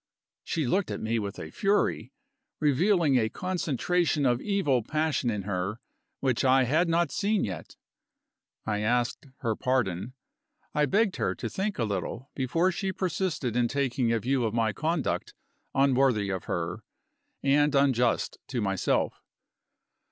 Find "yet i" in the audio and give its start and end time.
7.43-8.79